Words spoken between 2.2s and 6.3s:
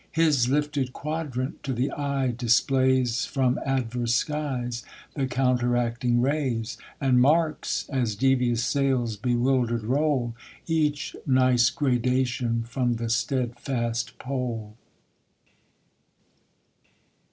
displays From adverse skies the counteractiuir